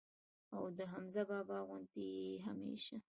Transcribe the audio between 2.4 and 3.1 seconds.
هميشه